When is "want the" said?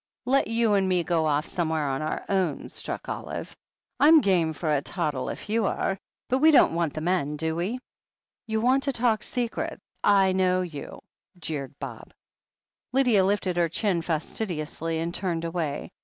6.73-7.01